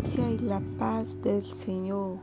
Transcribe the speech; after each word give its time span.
y 0.00 0.38
la 0.38 0.62
paz 0.78 1.20
del 1.22 1.44
Señor 1.44 2.18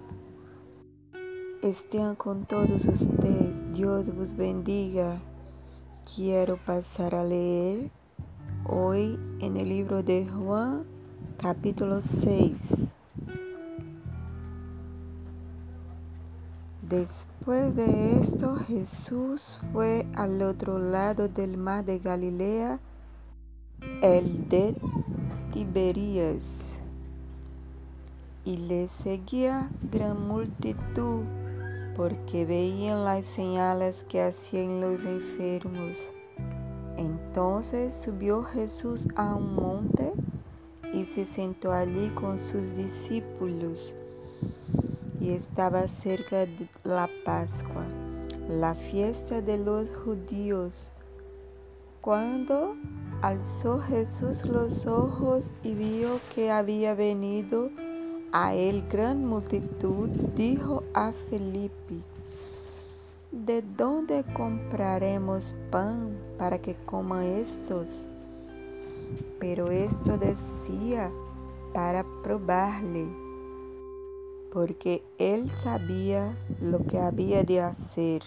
estén 1.62 2.16
con 2.16 2.46
todos 2.46 2.86
ustedes. 2.86 3.70
Dios 3.74 4.16
vos 4.16 4.34
bendiga. 4.34 5.20
Quiero 6.16 6.56
pasar 6.56 7.14
a 7.16 7.26
leer 7.26 7.92
hoy 8.66 9.20
en 9.42 9.58
el 9.58 9.68
libro 9.68 10.04
de 10.04 10.26
Juan, 10.26 10.86
capítulo 11.38 12.02
6. 12.02 12.96
Después 16.82 17.76
de 17.76 18.20
esto, 18.20 18.56
Jesús 18.56 19.60
fue 19.74 20.08
al 20.16 20.42
otro 20.44 20.80
lado 20.80 21.28
del 21.28 21.58
mar 21.58 21.84
de 21.84 22.00
Galilea, 22.00 22.80
el 24.02 24.48
de 24.48 24.78
Tiberías, 25.52 26.85
y 28.46 28.58
le 28.58 28.88
seguía 28.88 29.72
gran 29.92 30.28
multitud 30.28 31.24
porque 31.96 32.46
veían 32.46 33.04
las 33.04 33.26
señales 33.26 34.06
que 34.08 34.22
hacían 34.22 34.82
los 34.82 35.04
enfermos. 35.06 36.14
Entonces 36.98 37.94
subió 37.94 38.44
Jesús 38.44 39.08
a 39.16 39.36
un 39.36 39.56
monte 39.56 40.14
y 40.94 41.06
se 41.06 41.26
sentó 41.26 41.74
allí 41.74 42.10
con 42.10 42.38
sus 42.38 42.76
discípulos 42.76 43.96
y 45.20 45.32
estaba 45.32 45.88
cerca 45.88 46.46
de 46.46 46.70
la 46.84 47.10
Pascua, 47.26 47.86
la 48.48 48.76
fiesta 48.76 49.42
de 49.42 49.58
los 49.58 49.90
judíos. 49.90 50.92
Cuando 52.02 52.76
alzó 53.22 53.80
Jesús 53.80 54.46
los 54.46 54.86
ojos 54.86 55.54
y 55.64 55.74
vio 55.74 56.20
que 56.36 56.52
había 56.52 56.94
venido 56.94 57.72
a 58.38 58.54
él 58.54 58.84
gran 58.90 59.24
multitud, 59.24 60.10
dijo 60.36 60.84
a 60.94 61.14
Felipe, 61.14 62.02
¿de 63.32 63.62
dónde 63.62 64.26
compraremos 64.34 65.56
pan 65.72 66.20
para 66.38 66.58
que 66.58 66.76
coman 66.76 67.24
estos? 67.24 68.08
Pero 69.40 69.72
esto 69.72 70.18
decía 70.18 71.14
para 71.74 72.04
probarle 72.24 73.08
porque 74.52 75.02
él 75.18 75.50
sabía 75.50 76.38
lo 76.62 76.86
que 76.86 77.00
había 77.00 77.42
de 77.44 77.62
hacer. 77.62 78.22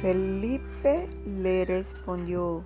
Felipe 0.00 1.10
le 1.26 1.64
respondió, 1.64 2.64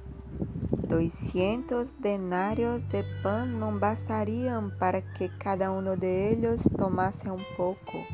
doscientos 0.92 1.94
denarios 2.00 2.86
de 2.90 3.02
pan 3.22 3.58
no 3.58 3.78
bastarían 3.78 4.76
para 4.76 5.00
que 5.14 5.30
cada 5.38 5.70
uno 5.70 5.96
de 5.96 6.30
ellos 6.30 6.68
tomase 6.76 7.30
un 7.30 7.42
poco. 7.56 8.04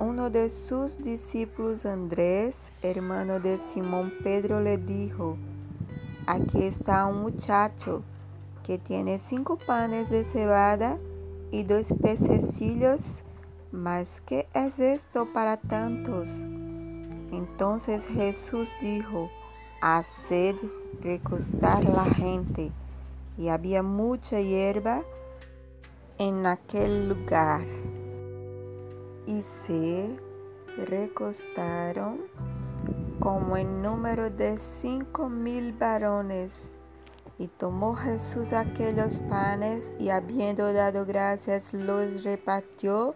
Uno 0.00 0.28
de 0.28 0.50
sus 0.50 0.98
discípulos, 0.98 1.86
Andrés, 1.86 2.72
hermano 2.82 3.38
de 3.38 3.58
Simón 3.58 4.12
Pedro, 4.24 4.58
le 4.58 4.76
dijo, 4.76 5.38
aquí 6.26 6.64
está 6.64 7.06
un 7.06 7.22
muchacho 7.22 8.02
que 8.64 8.78
tiene 8.78 9.20
cinco 9.20 9.56
panes 9.56 10.10
de 10.10 10.24
cebada 10.24 10.98
y 11.52 11.62
dos 11.62 11.94
pececillos, 12.02 13.22
mas 13.70 14.20
¿qué 14.20 14.48
es 14.52 14.80
esto 14.80 15.32
para 15.32 15.56
tantos? 15.56 16.40
Entonces 17.30 18.08
Jesús 18.08 18.74
dijo, 18.80 19.30
haced 19.80 20.56
recostar 21.02 21.84
la 21.84 22.04
gente. 22.04 22.72
Y 23.38 23.48
había 23.48 23.82
mucha 23.82 24.40
hierba 24.40 25.02
en 26.18 26.46
aquel 26.46 27.08
lugar. 27.08 27.64
Y 29.26 29.42
se 29.42 30.08
recostaron 30.76 32.20
como 33.18 33.56
en 33.56 33.82
número 33.82 34.30
de 34.30 34.58
cinco 34.58 35.28
mil 35.28 35.72
varones. 35.72 36.74
Y 37.38 37.48
tomó 37.48 37.94
Jesús 37.94 38.52
aquellos 38.52 39.18
panes 39.28 39.92
y 39.98 40.08
habiendo 40.08 40.72
dado 40.72 41.04
gracias 41.04 41.74
los 41.74 42.22
repartió 42.22 43.14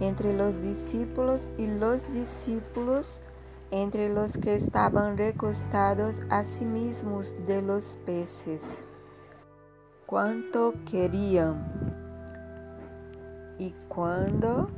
entre 0.00 0.36
los 0.36 0.60
discípulos 0.62 1.50
y 1.58 1.66
los 1.66 2.10
discípulos 2.10 3.22
entre 3.70 4.08
los 4.08 4.38
que 4.38 4.54
estaban 4.54 5.18
recostados 5.18 6.22
a 6.30 6.44
sí 6.44 6.64
mismos 6.64 7.36
de 7.46 7.62
los 7.62 7.98
peces. 8.06 8.84
Cuánto 10.06 10.74
querían. 10.90 11.74
Y 13.58 13.72
cuando 13.88 14.70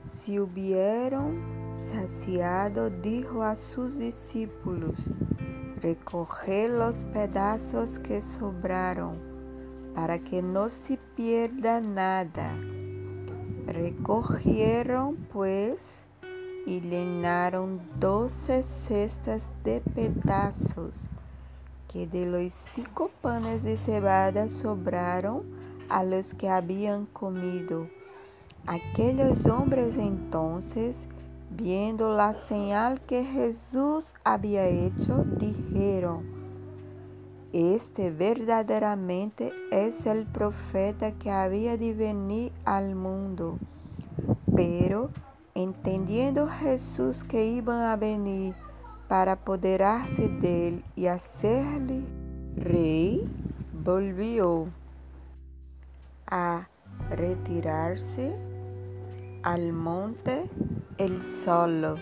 se 0.00 0.40
hubieron 0.40 1.70
saciado, 1.74 2.90
dijo 2.90 3.42
a 3.42 3.54
sus 3.54 3.98
discípulos, 3.98 5.12
recoger 5.80 6.70
los 6.70 7.04
pedazos 7.04 7.98
que 7.98 8.20
sobraron, 8.20 9.18
para 9.94 10.18
que 10.18 10.42
no 10.42 10.68
se 10.68 10.98
pierda 11.14 11.80
nada. 11.80 12.56
Recogieron 13.66 15.16
pues 15.32 16.08
y 16.66 16.80
llenaron 16.80 17.80
doce 17.98 18.62
cestas 18.62 19.52
de 19.64 19.80
pedazos 19.80 21.08
que 21.88 22.06
de 22.06 22.26
los 22.26 22.52
cinco 22.52 23.10
panes 23.22 23.62
de 23.62 23.76
cebada 23.76 24.48
sobraron 24.48 25.44
a 25.88 26.02
los 26.02 26.34
que 26.34 26.48
habían 26.50 27.06
comido. 27.06 27.88
Aquellos 28.66 29.46
hombres 29.46 29.96
entonces 29.96 31.08
Viendo 31.58 32.14
la 32.14 32.34
señal 32.34 33.00
que 33.00 33.24
Jesús 33.24 34.14
había 34.24 34.66
hecho, 34.66 35.24
dijeron, 35.38 36.22
este 37.54 38.10
verdaderamente 38.10 39.52
es 39.70 40.04
el 40.04 40.26
profeta 40.26 41.12
que 41.12 41.30
había 41.30 41.78
de 41.78 41.94
venir 41.94 42.52
al 42.66 42.94
mundo. 42.94 43.58
Pero 44.54 45.10
entendiendo 45.56 46.46
Jesús 46.46 47.24
que 47.24 47.44
iban 47.44 47.90
a 47.90 47.96
venir 47.96 48.54
para 49.08 49.32
apoderarse 49.32 50.28
de 50.28 50.68
él 50.68 50.84
y 50.94 51.06
hacerle 51.06 52.02
rey, 52.56 53.28
volvió 53.72 54.68
a 56.26 56.68
retirarse 57.10 58.36
al 59.42 59.72
monte 59.72 60.48
el 60.98 61.22
solo. 61.22 61.96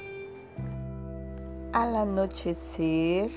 Al 1.73 1.97
anochecer, 1.97 3.31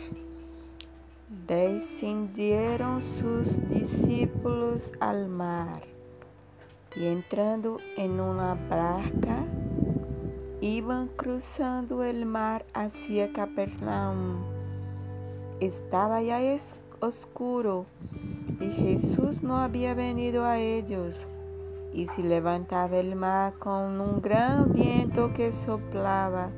descendieron 1.48 3.02
sus 3.02 3.68
discípulos 3.68 4.94
al 5.00 5.28
mar 5.28 5.82
y 6.96 7.06
entrando 7.06 7.78
en 7.96 8.20
una 8.20 8.56
barca, 8.56 9.46
iban 10.62 11.08
cruzando 11.08 12.04
el 12.04 12.26
mar 12.26 12.66
hacia 12.74 13.32
Capernaum. 13.32 14.44
Estaba 15.60 16.22
ya 16.22 16.40
oscuro 17.00 17.86
y 18.60 18.72
Jesús 18.72 19.44
no 19.44 19.58
había 19.58 19.94
venido 19.94 20.46
a 20.46 20.58
ellos 20.58 21.28
y 21.94 22.08
se 22.08 22.24
levantaba 22.24 22.98
el 22.98 23.16
mar 23.16 23.54
con 23.60 24.02
un 24.02 24.22
gran 24.22 24.74
viento 24.74 25.32
que 25.34 25.52
soplaba. 25.52 26.50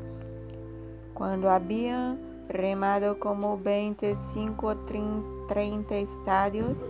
Cuando 1.13 1.49
habían 1.49 2.19
remado 2.47 3.19
como 3.19 3.59
25 3.59 4.67
o 4.67 4.77
30 5.47 5.95
estadios, 5.95 6.85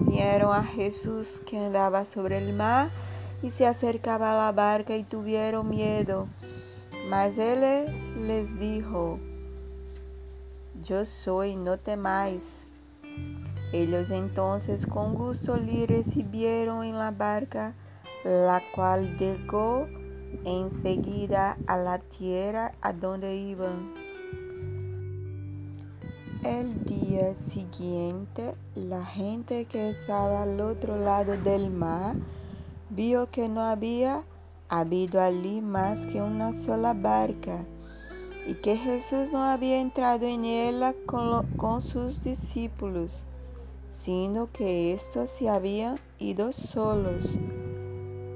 vieron 0.00 0.52
a 0.52 0.64
Jesús 0.64 1.40
que 1.46 1.58
andaba 1.58 2.04
sobre 2.04 2.38
el 2.38 2.52
mar 2.52 2.90
y 3.42 3.52
se 3.52 3.66
acercaba 3.66 4.32
a 4.32 4.46
la 4.46 4.52
barca 4.52 4.96
y 4.96 5.04
tuvieron 5.04 5.68
miedo. 5.68 6.26
Mas 7.08 7.38
él 7.38 7.60
les 8.16 8.58
dijo, 8.58 9.18
yo 10.82 11.06
soy, 11.06 11.56
no 11.56 11.78
temáis. 11.78 12.68
Ellos 13.72 14.10
entonces 14.10 14.86
con 14.86 15.14
gusto 15.14 15.56
le 15.56 15.86
recibieron 15.86 16.84
en 16.84 16.98
la 16.98 17.10
barca 17.10 17.74
la 18.24 18.62
cual 18.74 19.16
llegó 19.16 19.88
enseguida 20.44 21.56
a 21.66 21.78
la 21.78 21.98
tierra 21.98 22.74
a 22.82 22.92
donde 22.92 23.36
iban. 23.36 23.94
El 26.44 26.84
día 26.84 27.34
siguiente, 27.34 28.54
la 28.74 29.04
gente 29.04 29.64
que 29.64 29.90
estaba 29.90 30.42
al 30.42 30.60
otro 30.60 30.98
lado 30.98 31.36
del 31.38 31.70
mar 31.70 32.16
vio 32.90 33.30
que 33.30 33.48
no 33.48 33.62
había 33.62 34.24
habido 34.68 35.20
allí 35.20 35.60
más 35.60 36.06
que 36.06 36.20
una 36.20 36.52
sola 36.52 36.94
barca 36.94 37.66
y 38.46 38.54
que 38.54 38.76
Jesús 38.76 39.30
no 39.32 39.42
había 39.42 39.80
entrado 39.80 40.26
en 40.26 40.44
ella 40.44 40.94
con, 41.06 41.46
con 41.56 41.82
sus 41.82 42.22
discípulos, 42.22 43.24
sino 43.88 44.50
que 44.52 44.92
estos 44.92 45.28
se 45.28 45.48
habían 45.48 45.98
ido 46.18 46.52
solos. 46.52 47.38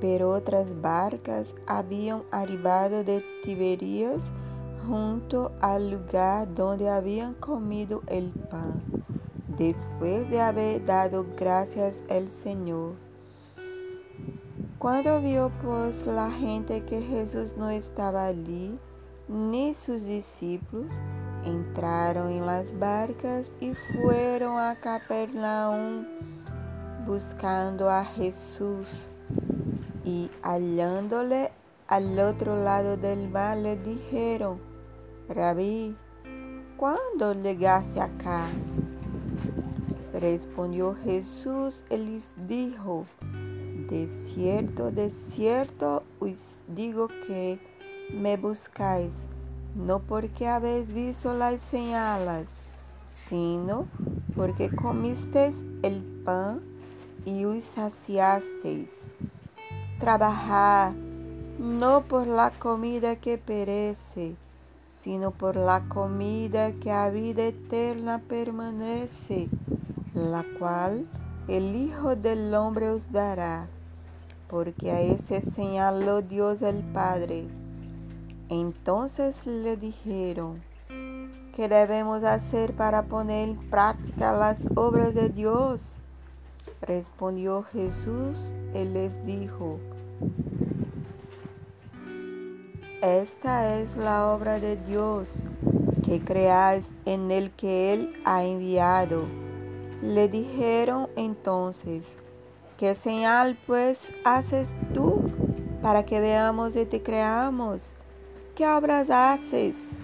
Pero 0.00 0.30
otras 0.30 0.80
barcas 0.80 1.54
habían 1.66 2.24
arribado 2.30 3.04
de 3.04 3.24
Tiberías 3.42 4.32
junto 4.86 5.52
al 5.60 5.90
lugar 5.90 6.52
donde 6.54 6.88
habían 6.88 7.34
comido 7.34 8.02
el 8.08 8.30
pan, 8.32 8.82
después 9.56 10.28
de 10.28 10.40
haber 10.40 10.84
dado 10.84 11.26
gracias 11.36 12.02
al 12.10 12.28
Señor. 12.28 13.01
Cuando 14.82 15.20
vio 15.20 15.52
pues 15.62 16.06
la 16.06 16.28
gente 16.28 16.84
que 16.84 17.00
Jesús 17.00 17.56
no 17.56 17.70
estaba 17.70 18.26
allí, 18.26 18.80
ni 19.28 19.74
sus 19.74 20.06
discípulos, 20.06 21.00
entraron 21.44 22.32
en 22.32 22.44
las 22.44 22.76
barcas 22.76 23.52
y 23.60 23.74
fueron 23.74 24.58
a 24.58 24.74
Capernaum 24.74 26.04
buscando 27.06 27.88
a 27.88 28.04
Jesús. 28.04 29.08
Y 30.04 30.28
hallándole 30.42 31.52
al 31.86 32.18
otro 32.18 32.56
lado 32.56 32.96
del 32.96 33.30
mar 33.30 33.58
le 33.58 33.76
dijeron, 33.76 34.60
Rabí, 35.28 35.96
¿cuándo 36.76 37.34
llegaste 37.34 38.00
acá? 38.00 38.48
Respondió 40.12 40.96
Jesús 40.96 41.84
y 41.88 41.98
les 41.98 42.34
dijo, 42.48 43.06
de 43.92 44.08
cierto, 44.08 44.90
de 44.90 45.10
cierto 45.10 46.02
os 46.18 46.64
digo 46.66 47.08
que 47.26 47.60
me 48.10 48.38
buscáis, 48.38 49.26
no 49.74 49.98
porque 49.98 50.48
habéis 50.48 50.92
visto 50.92 51.34
las 51.34 51.60
señales, 51.60 52.62
sino 53.06 53.86
porque 54.34 54.74
comisteis 54.74 55.66
el 55.82 56.02
pan 56.24 56.62
y 57.26 57.44
os 57.44 57.62
saciasteis. 57.64 59.08
Trabajad 59.98 60.94
no 61.58 62.04
por 62.08 62.26
la 62.26 62.50
comida 62.50 63.16
que 63.16 63.36
perece, 63.36 64.36
sino 64.98 65.32
por 65.32 65.54
la 65.54 65.86
comida 65.90 66.72
que 66.72 66.90
a 66.90 67.10
vida 67.10 67.44
eterna 67.44 68.22
permanece, 68.26 69.50
la 70.14 70.46
cual 70.58 71.06
el 71.46 71.76
Hijo 71.76 72.16
del 72.16 72.54
Hombre 72.54 72.88
os 72.88 73.12
dará 73.12 73.68
porque 74.52 74.90
a 74.90 75.00
ese 75.00 75.40
señaló 75.40 76.20
Dios 76.20 76.60
el 76.60 76.84
Padre. 76.84 77.48
Entonces 78.50 79.46
le 79.46 79.78
dijeron, 79.78 80.62
¿qué 81.54 81.70
debemos 81.70 82.22
hacer 82.22 82.76
para 82.76 83.04
poner 83.04 83.48
en 83.48 83.56
práctica 83.70 84.34
las 84.34 84.66
obras 84.74 85.14
de 85.14 85.30
Dios? 85.30 86.02
Respondió 86.82 87.62
Jesús 87.62 88.54
y 88.74 88.84
les 88.84 89.24
dijo, 89.24 89.78
esta 93.00 93.78
es 93.78 93.96
la 93.96 94.28
obra 94.28 94.60
de 94.60 94.76
Dios, 94.76 95.46
que 96.04 96.22
creáis 96.22 96.92
en 97.06 97.30
el 97.30 97.52
que 97.52 97.94
Él 97.94 98.12
ha 98.26 98.44
enviado. 98.44 99.24
Le 100.02 100.28
dijeron 100.28 101.08
entonces, 101.16 102.16
¿Qué 102.82 102.96
señal 102.96 103.56
pues 103.64 104.12
haces 104.24 104.76
tú 104.92 105.22
para 105.82 106.04
que 106.04 106.18
veamos 106.18 106.74
y 106.74 106.84
te 106.84 107.00
creamos? 107.00 107.94
¿Qué 108.56 108.66
obras 108.66 109.08
haces? 109.08 110.00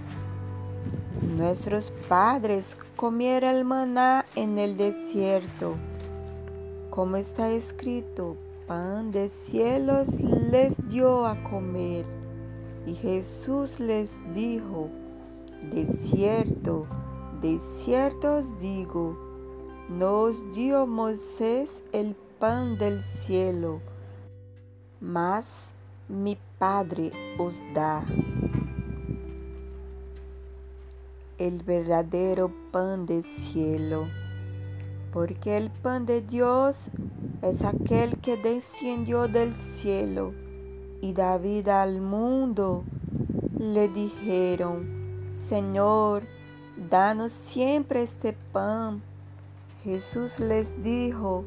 Nuestros 1.37 1.91
padres 2.09 2.79
comieron 2.95 3.51
el 3.53 3.65
maná 3.65 4.25
en 4.37 4.59
el 4.59 4.77
desierto. 4.77 5.75
Como 6.89 7.17
está 7.17 7.49
escrito, 7.49 8.37
pan 8.69 9.11
de 9.11 9.29
cielos 9.29 10.21
les 10.21 10.87
dio 10.87 11.27
a 11.27 11.43
comer. 11.43 12.07
Y 12.87 12.95
Jesús 12.95 13.81
les 13.81 14.23
dijo, 14.33 14.89
de 15.73 15.85
cierto, 15.85 16.87
de 17.41 17.59
cierto 17.59 18.35
os 18.35 18.57
digo, 18.57 19.19
no 19.89 20.19
os 20.19 20.49
dio 20.53 20.87
Moisés 20.87 21.83
el 21.93 22.15
pan 22.39 22.79
del 22.79 23.03
cielo, 23.03 23.81
mas 25.01 25.75
mi 26.09 26.39
Padre 26.59 27.11
os 27.37 27.65
da 27.75 28.05
el 31.39 31.63
verdadero 31.65 32.53
pan 32.73 33.07
del 33.07 33.25
cielo, 33.25 34.07
porque 35.13 35.57
el 35.57 35.71
pan 35.71 36.07
de 36.07 36.23
Dios 36.23 36.91
es 37.43 37.65
aquel 37.65 38.19
que 38.19 38.37
descendió 38.37 39.27
del 39.27 39.53
cielo 39.55 40.33
y 41.01 41.13
da 41.15 41.39
vida 41.39 41.83
al 41.83 42.01
mundo. 42.01 42.85
Le 43.59 43.89
dijeron, 43.89 45.31
Señor, 45.33 46.23
danos 46.89 47.33
siempre 47.33 48.03
este 48.03 48.33
pan. 48.53 49.03
Jesús 49.83 50.41
les 50.41 50.83
dijo, 50.83 51.45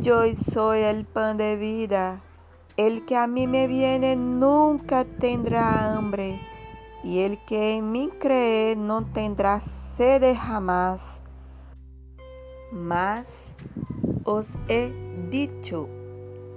yo 0.00 0.22
soy 0.34 0.80
el 0.80 1.04
pan 1.04 1.36
de 1.36 1.56
vida. 1.56 2.22
El 2.78 3.04
que 3.04 3.16
a 3.16 3.26
mí 3.26 3.46
me 3.46 3.66
viene 3.66 4.16
nunca 4.16 5.04
tendrá 5.04 5.94
hambre, 5.94 6.40
y 7.04 7.20
el 7.20 7.44
que 7.44 7.76
en 7.76 7.92
mí 7.92 8.08
cree 8.18 8.76
no 8.76 9.04
tendrá 9.12 9.60
sed 9.60 10.34
jamás. 10.34 11.20
Mas 12.72 13.54
os 14.24 14.56
he 14.68 14.92
dicho 15.28 15.88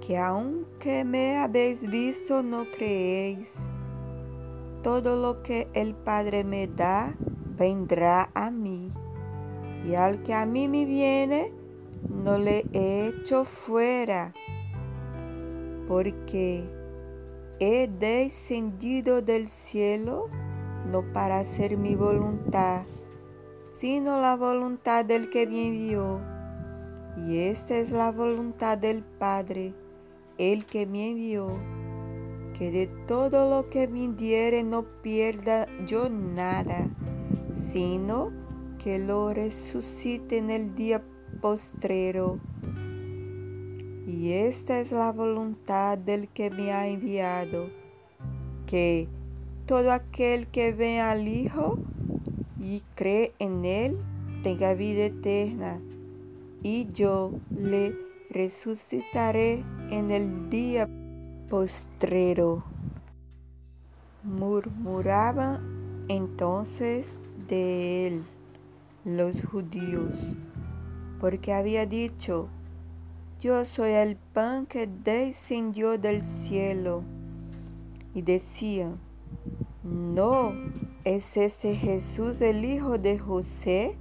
que 0.00 0.16
aunque 0.16 1.04
me 1.04 1.36
habéis 1.36 1.90
visto 1.90 2.42
no 2.42 2.64
creéis. 2.70 3.70
Todo 4.82 5.20
lo 5.20 5.42
que 5.42 5.68
el 5.74 5.94
Padre 5.94 6.44
me 6.44 6.66
da 6.66 7.14
vendrá 7.58 8.30
a 8.34 8.50
mí, 8.50 8.90
y 9.84 9.96
al 9.96 10.22
que 10.22 10.32
a 10.32 10.46
mí 10.46 10.66
me 10.66 10.86
viene, 10.86 11.63
no 12.08 12.38
le 12.38 12.64
he 12.72 13.08
hecho 13.08 13.44
fuera, 13.44 14.32
porque 15.86 16.64
he 17.60 17.88
descendido 17.88 19.22
del 19.22 19.48
cielo 19.48 20.28
no 20.90 21.12
para 21.12 21.38
hacer 21.38 21.76
mi 21.76 21.94
voluntad, 21.94 22.82
sino 23.74 24.20
la 24.20 24.36
voluntad 24.36 25.04
del 25.04 25.30
que 25.30 25.46
me 25.46 25.68
envió. 25.68 26.20
Y 27.16 27.38
esta 27.38 27.76
es 27.76 27.90
la 27.90 28.10
voluntad 28.10 28.76
del 28.76 29.02
Padre, 29.02 29.74
el 30.36 30.66
que 30.66 30.86
me 30.86 31.10
envió, 31.10 31.56
que 32.58 32.70
de 32.70 32.86
todo 33.06 33.48
lo 33.50 33.70
que 33.70 33.88
me 33.88 34.08
diere 34.08 34.62
no 34.62 34.84
pierda 35.02 35.66
yo 35.86 36.10
nada, 36.10 36.90
sino 37.52 38.32
que 38.82 38.98
lo 38.98 39.32
resucite 39.32 40.38
en 40.38 40.50
el 40.50 40.74
día 40.74 41.02
Y 44.06 44.32
esta 44.32 44.80
es 44.80 44.92
la 44.92 45.12
voluntad 45.12 45.98
del 45.98 46.26
que 46.28 46.50
me 46.50 46.72
ha 46.72 46.88
enviado, 46.88 47.68
que 48.66 49.08
todo 49.66 49.92
aquel 49.92 50.46
que 50.46 50.72
ve 50.72 51.00
al 51.00 51.28
Hijo 51.28 51.78
y 52.58 52.82
cree 52.94 53.34
en 53.38 53.66
Él 53.66 53.98
tenga 54.42 54.72
vida 54.72 55.04
eterna, 55.04 55.82
y 56.62 56.90
yo 56.94 57.32
le 57.50 57.94
resucitaré 58.30 59.62
en 59.90 60.10
el 60.10 60.48
día 60.48 60.88
postrero. 61.50 62.64
Murmuraban 64.22 66.06
entonces 66.08 67.18
de 67.48 68.06
él 68.06 68.22
los 69.04 69.44
judíos 69.44 70.38
porque 71.24 71.54
había 71.54 71.86
dicho, 71.86 72.50
yo 73.40 73.64
soy 73.64 73.92
el 73.92 74.16
pan 74.34 74.66
que 74.66 74.86
descendió 74.86 75.96
del 75.96 76.22
cielo. 76.22 77.02
Y 78.14 78.20
decía, 78.20 78.94
no, 79.82 80.52
es 81.02 81.38
este 81.38 81.76
Jesús 81.76 82.42
el 82.42 82.62
Hijo 82.66 82.98
de 82.98 83.18
José, 83.18 83.96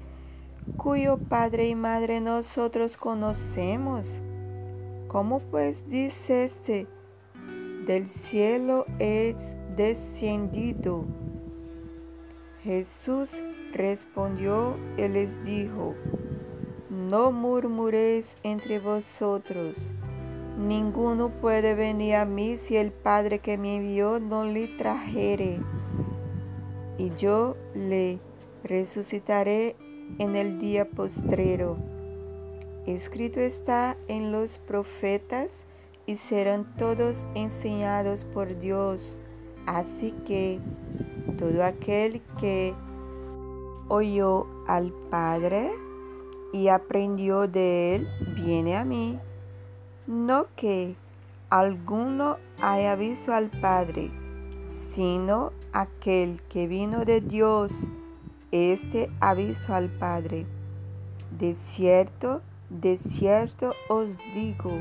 cuyo 0.76 1.18
padre 1.18 1.70
y 1.70 1.76
madre 1.76 2.20
nosotros 2.20 2.98
conocemos. 2.98 4.22
¿Cómo 5.08 5.40
pues 5.40 5.88
dice 5.88 6.44
este, 6.44 6.88
del 7.88 8.06
cielo 8.06 8.86
es 9.00 9.56
descendido? 9.78 11.06
Jesús 12.64 13.42
respondió 13.72 14.76
y 14.98 15.08
les 15.08 15.42
dijo, 15.42 15.96
no 17.04 17.32
murmuréis 17.32 18.38
entre 18.44 18.80
vosotros. 18.80 19.92
Ninguno 20.58 21.30
puede 21.30 21.74
venir 21.74 22.16
a 22.16 22.26
mí 22.26 22.58
si 22.58 22.78
el 22.78 22.92
Padre 22.92 23.40
que 23.40 23.58
me 23.58 23.76
envió 23.76 24.20
no 24.20 24.44
le 24.44 24.68
trajere. 24.68 25.60
Y 26.98 27.12
yo 27.16 27.58
le 27.74 28.20
resucitaré 28.64 29.76
en 30.20 30.36
el 30.36 30.60
día 30.60 30.90
postrero. 30.90 31.78
Escrito 32.86 33.40
está 33.40 33.98
en 34.08 34.32
los 34.32 34.58
profetas 34.58 35.66
y 36.06 36.18
serán 36.18 36.76
todos 36.78 37.28
enseñados 37.34 38.24
por 38.24 38.58
Dios. 38.60 39.18
Así 39.66 40.12
que 40.26 40.60
todo 41.38 41.64
aquel 41.64 42.22
que 42.38 42.74
oyó 43.88 44.48
al 44.68 44.92
Padre 45.10 45.72
y 46.54 46.70
aprendió 46.70 47.48
de 47.48 47.96
él, 47.96 48.08
viene 48.36 48.78
a 48.78 48.86
mí. 48.86 49.20
No 50.08 50.46
que 50.56 50.96
alguno 51.50 52.38
haya 52.62 52.96
visto 52.96 53.34
al 53.34 53.50
Padre, 53.50 54.12
sino 54.66 55.52
aquel 55.74 56.42
que 56.44 56.68
vino 56.68 57.04
de 57.04 57.20
Dios, 57.20 57.88
este 58.52 59.12
ha 59.20 59.34
visto 59.34 59.74
al 59.74 59.90
Padre. 59.90 60.46
De 61.38 61.56
cierto, 61.56 62.44
de 62.70 62.98
cierto 62.98 63.74
os 63.90 64.20
digo, 64.36 64.80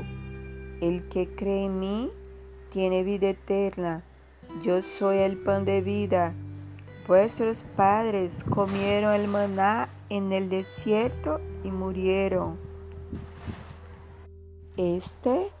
el 0.79 1.07
que 1.09 1.35
cree 1.35 1.65
en 1.65 1.79
mí 1.79 2.11
tiene 2.69 3.01
vida 3.01 3.29
eterna. 3.29 4.03
Yo 4.61 4.83
soy 4.83 5.17
el 5.17 5.41
pan 5.41 5.65
de 5.65 5.81
vida. 5.81 6.35
Vuestros 7.07 7.63
padres 7.75 8.43
comieron 8.43 9.15
el 9.15 9.27
maná 9.27 9.89
en 10.09 10.31
el 10.31 10.49
desierto 10.49 11.41
y 11.63 11.71
murieron. 11.71 12.57
Este 14.77 15.51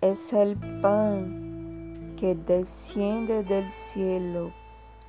es 0.00 0.32
el 0.32 0.56
pan 0.80 2.14
que 2.16 2.34
desciende 2.34 3.44
del 3.44 3.70
cielo 3.70 4.52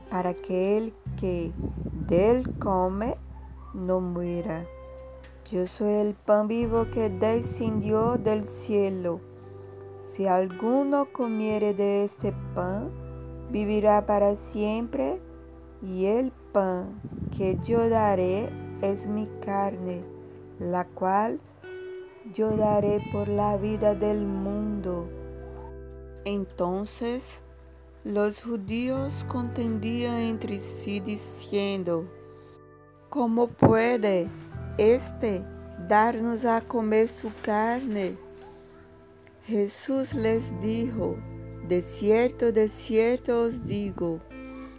para 0.09 0.33
que 0.33 0.77
el 0.77 0.93
que 1.19 1.51
de 2.07 2.31
él 2.31 2.57
come 2.59 3.17
no 3.73 3.99
muera. 4.01 4.65
Yo 5.51 5.65
soy 5.65 5.93
el 5.93 6.13
pan 6.13 6.47
vivo 6.47 6.87
que 6.91 7.09
descendió 7.09 8.17
del 8.17 8.43
cielo. 8.43 9.21
Si 10.03 10.27
alguno 10.27 11.11
comiere 11.11 11.73
de 11.73 12.03
este 12.03 12.33
pan, 12.53 12.91
vivirá 13.49 14.05
para 14.05 14.35
siempre, 14.35 15.21
y 15.81 16.05
el 16.05 16.31
pan 16.51 17.01
que 17.35 17.57
yo 17.63 17.87
daré 17.89 18.49
es 18.81 19.07
mi 19.07 19.27
carne, 19.45 20.03
la 20.59 20.85
cual 20.85 21.39
yo 22.33 22.55
daré 22.57 23.01
por 23.11 23.27
la 23.27 23.57
vida 23.57 23.95
del 23.95 24.25
mundo. 24.25 25.09
Entonces 26.25 27.43
los 28.03 28.43
judíos 28.43 29.25
contendían 29.27 30.17
entre 30.17 30.59
sí 30.59 30.99
diciendo, 30.99 32.05
¿cómo 33.09 33.47
puede 33.47 34.27
este 34.77 35.43
darnos 35.87 36.45
a 36.45 36.61
comer 36.61 37.07
su 37.07 37.31
carne. 37.41 38.17
Jesús 39.45 40.13
les 40.13 40.59
dijo, 40.59 41.17
de 41.67 41.81
cierto, 41.81 42.51
de 42.51 42.67
cierto 42.67 43.41
os 43.41 43.67
digo, 43.67 44.19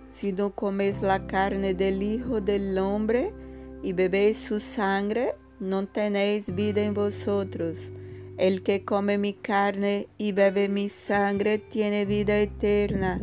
si 0.09 0.33
no 0.33 0.51
coméis 0.51 1.03
la 1.03 1.27
carne 1.27 1.75
del 1.75 2.03
Hijo 2.03 2.41
del 2.41 2.79
Hombre 2.79 3.33
y 3.83 3.93
bebéis 3.93 4.39
su 4.39 4.61
sangre, 4.61 5.35
no 5.61 5.87
tenéis 5.87 6.55
vida 6.55 6.83
en 6.83 6.95
vosotros. 6.95 7.93
El 8.37 8.62
que 8.62 8.85
come 8.85 9.19
mi 9.19 9.33
carne 9.33 10.09
y 10.17 10.33
bebe 10.33 10.69
mi 10.69 10.88
sangre 10.88 11.59
tiene 11.59 12.07
vida 12.07 12.38
eterna, 12.38 13.21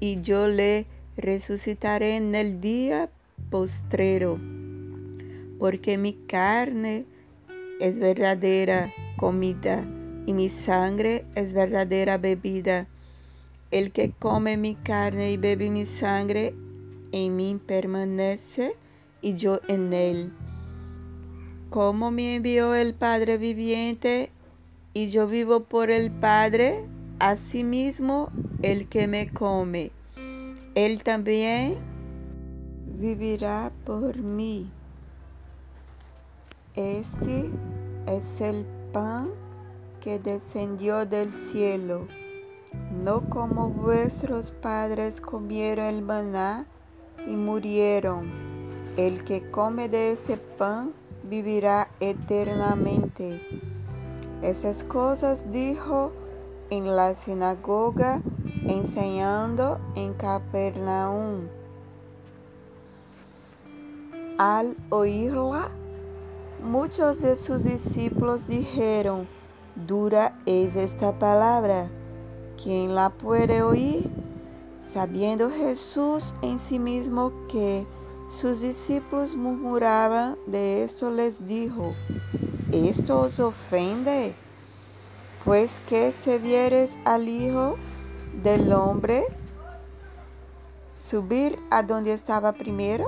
y 0.00 0.20
yo 0.20 0.46
le 0.46 0.86
resucitaré 1.16 2.16
en 2.16 2.34
el 2.34 2.60
día 2.60 3.10
postrero 3.50 4.38
porque 5.58 5.98
mi 5.98 6.12
carne 6.12 7.04
es 7.80 7.98
verdadera 7.98 8.92
comida 9.16 9.86
y 10.26 10.32
mi 10.32 10.48
sangre 10.48 11.24
es 11.34 11.52
verdadera 11.52 12.18
bebida. 12.18 12.86
El 13.70 13.92
que 13.92 14.12
come 14.12 14.56
mi 14.56 14.76
carne 14.76 15.32
y 15.32 15.36
bebe 15.36 15.70
mi 15.70 15.84
sangre, 15.84 16.54
en 17.12 17.36
mí 17.36 17.60
permanece 17.66 18.76
y 19.20 19.34
yo 19.34 19.60
en 19.68 19.92
él. 19.92 20.32
Como 21.70 22.10
me 22.10 22.36
envió 22.36 22.74
el 22.74 22.94
Padre 22.94 23.36
viviente 23.36 24.30
y 24.94 25.10
yo 25.10 25.26
vivo 25.26 25.64
por 25.64 25.90
el 25.90 26.10
Padre, 26.10 26.88
asimismo 27.18 28.30
el 28.62 28.88
que 28.88 29.06
me 29.06 29.30
come, 29.30 29.90
él 30.74 31.02
también 31.02 31.76
vivirá 32.98 33.70
por 33.84 34.16
mí. 34.16 34.70
Este 36.74 37.50
es 38.06 38.40
el 38.40 38.64
pan 38.92 39.28
que 40.00 40.18
descendió 40.18 41.04
del 41.04 41.34
cielo, 41.34 42.08
no 43.04 43.28
como 43.28 43.68
vuestros 43.68 44.52
padres 44.52 45.20
comieron 45.20 45.84
el 45.84 46.02
maná 46.02 46.66
y 47.26 47.36
murieron. 47.36 48.30
El 48.96 49.22
que 49.24 49.50
come 49.50 49.88
de 49.88 50.12
ese 50.12 50.38
pan 50.38 50.92
vivirá 51.28 51.88
eternamente. 52.00 53.40
Esas 54.42 54.84
cosas 54.84 55.50
dijo 55.50 56.12
en 56.70 56.94
la 56.96 57.14
sinagoga 57.14 58.22
enseñando 58.66 59.80
en 59.94 60.14
Capernaum. 60.14 61.48
Al 64.38 64.76
oírla, 64.90 65.70
Muchos 66.62 67.22
de 67.22 67.36
sus 67.36 67.62
discípulos 67.62 68.48
dijeron, 68.48 69.28
dura 69.86 70.36
es 70.44 70.74
esta 70.74 71.16
palabra, 71.16 71.88
¿quién 72.60 72.96
la 72.96 73.10
puede 73.10 73.62
oír? 73.62 74.10
Sabiendo 74.82 75.50
Jesús 75.50 76.34
en 76.42 76.58
sí 76.58 76.80
mismo 76.80 77.32
que 77.46 77.86
sus 78.28 78.60
discípulos 78.60 79.34
murmuraban 79.34 80.36
de 80.46 80.84
esto, 80.84 81.10
les 81.10 81.46
dijo, 81.46 81.94
¿esto 82.72 83.20
os 83.20 83.40
ofende? 83.40 84.34
Pues 85.44 85.80
que 85.80 86.12
se 86.12 86.38
vieres 86.38 86.98
al 87.04 87.28
Hijo 87.28 87.76
del 88.42 88.72
Hombre 88.72 89.24
subir 90.92 91.58
a 91.70 91.82
donde 91.82 92.12
estaba 92.12 92.52
primero, 92.52 93.06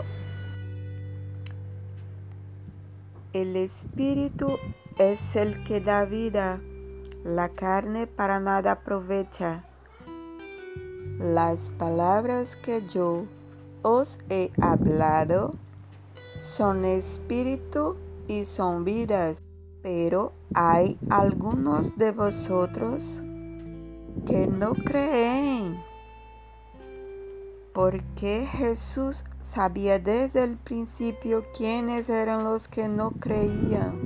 El 3.32 3.54
espíritu 3.54 4.58
es 4.98 5.36
el 5.36 5.62
que 5.62 5.80
da 5.80 6.04
vida, 6.04 6.60
la 7.22 7.48
carne 7.48 8.08
para 8.08 8.40
nada 8.40 8.72
aprovecha. 8.72 9.64
Las 11.18 11.70
palabras 11.70 12.56
que 12.56 12.84
yo 12.88 13.26
os 13.82 14.18
he 14.28 14.50
hablado 14.60 15.54
son 16.40 16.84
espíritu 16.84 17.96
y 18.26 18.44
son 18.44 18.84
vidas, 18.84 19.42
pero 19.82 20.32
hay 20.54 20.98
algunos 21.10 21.96
de 21.98 22.12
vosotros 22.12 23.22
que 24.26 24.46
no 24.46 24.72
creen. 24.72 25.82
Porque 27.72 28.46
Jesús 28.50 29.24
sabía 29.38 29.98
desde 29.98 30.44
el 30.44 30.56
principio 30.56 31.44
quiénes 31.56 32.08
eran 32.08 32.44
los 32.44 32.68
que 32.68 32.88
no 32.88 33.10
creían 33.12 34.00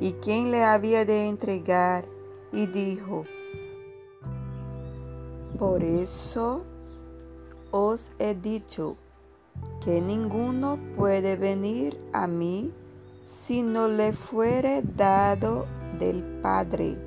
y 0.00 0.12
quién 0.14 0.50
le 0.50 0.64
había 0.64 1.04
de 1.04 1.28
entregar, 1.28 2.06
y 2.52 2.66
dijo, 2.66 3.24
por 5.58 5.84
eso 5.84 6.64
os 7.70 8.12
he 8.18 8.34
dicho 8.34 8.96
que 9.80 10.00
ninguno 10.00 10.78
puede 10.96 11.36
venir 11.36 12.00
a 12.12 12.26
mí 12.26 12.72
si 13.22 13.62
no 13.62 13.88
le 13.88 14.12
fuere 14.12 14.82
dado 14.82 15.66
del 15.98 16.24
Padre. 16.42 16.98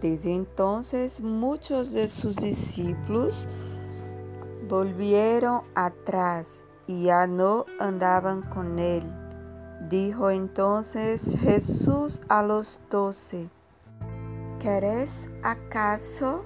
Desde 0.00 0.34
entonces 0.34 1.20
muchos 1.20 1.92
de 1.92 2.08
sus 2.08 2.36
discípulos 2.36 3.48
volvieron 4.68 5.62
atrás 5.74 6.64
y 6.86 7.04
ya 7.04 7.26
no 7.26 7.66
andaban 7.78 8.42
con 8.42 8.78
él. 8.78 9.02
Dijo 9.88 10.30
entonces 10.30 11.36
Jesús 11.40 12.20
a 12.28 12.42
los 12.42 12.80
doce, 12.90 13.48
¿queréis 14.58 15.30
acaso 15.42 16.44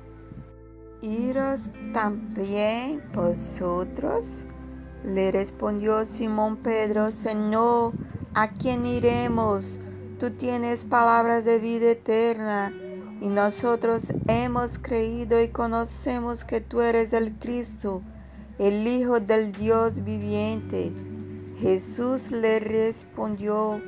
iros 1.03 1.71
también 1.93 3.03
vosotros? 3.15 4.45
Le 5.05 5.33
respondió 5.33 6.05
Simón 6.05 6.59
Pedro, 6.59 7.11
Señor, 7.11 7.93
¿a 8.35 8.53
quién 8.53 8.85
iremos? 8.85 9.81
Tú 10.19 10.31
tienes 10.31 10.85
palabras 10.85 11.45
de 11.45 11.59
vida 11.59 11.93
eterna 11.93 12.73
y 13.21 13.29
nosotros 13.29 14.13
hemos 14.29 14.79
creído 14.79 15.41
y 15.43 15.49
conocemos 15.49 16.45
que 16.45 16.61
tú 16.61 16.81
eres 16.81 17.13
el 17.13 17.39
Cristo, 17.39 18.03
el 18.59 18.87
Hijo 18.87 19.21
del 19.21 19.53
Dios 19.53 20.05
viviente. 20.05 20.93
Jesús 21.59 22.31
le 22.31 22.61
respondió, 22.61 23.81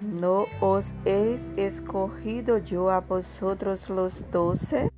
¿no 0.00 0.46
os 0.60 0.94
he 1.04 1.36
escogido 1.56 2.58
yo 2.58 2.90
a 2.90 3.00
vosotros 3.00 3.90
los 3.90 4.30
doce? 4.30 4.90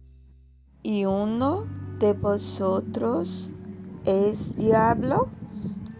¿Y 0.86 1.06
uno 1.06 1.64
de 1.98 2.12
vosotros 2.12 3.50
es 4.04 4.54
diablo? 4.54 5.30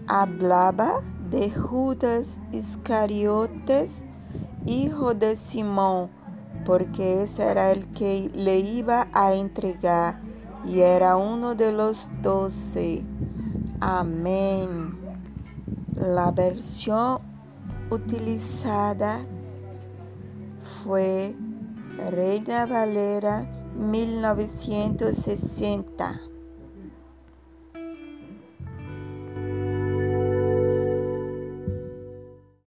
Hablaba 0.07 1.01
de 1.31 1.51
Judas 1.51 2.43
Iscariotes, 2.53 4.05
hijo 4.67 5.15
de 5.15 5.37
Simón, 5.37 6.11
porque 6.67 7.23
ese 7.23 7.51
era 7.51 7.73
el 7.73 7.89
que 7.93 8.31
le 8.35 8.59
iba 8.59 9.09
a 9.15 9.33
entregar 9.33 10.21
y 10.67 10.81
era 10.81 11.17
uno 11.17 11.55
de 11.55 11.73
los 11.73 12.11
doce. 12.21 13.07
Amén. 13.81 14.99
La 15.95 16.31
versión 16.31 17.21
utilizada 17.91 19.19
fue 20.63 21.35
Reina 22.11 22.67
Valera 22.67 23.54
1960. 23.77 26.34